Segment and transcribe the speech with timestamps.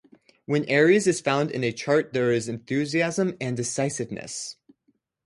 [0.47, 4.55] When Aries is found in a chart, there is enthusiasm and decisiveness.